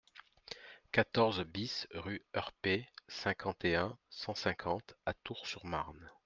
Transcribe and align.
quatorze 0.91 1.41
BIS 1.41 1.85
rue 1.93 2.25
Heurpé, 2.33 2.87
cinquante 3.07 3.63
et 3.65 3.75
un, 3.75 3.95
cent 4.09 4.33
cinquante 4.33 4.95
à 5.05 5.13
Tours-sur-Marne 5.13 6.09